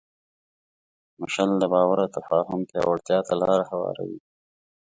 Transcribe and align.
مشعل 1.19 1.51
د 1.59 1.63
باور 1.73 1.97
او 2.03 2.09
تفاهم 2.17 2.59
پیاوړتیا 2.69 3.19
ته 3.27 3.33
لاره 3.41 3.65
هواروي. 3.71 4.19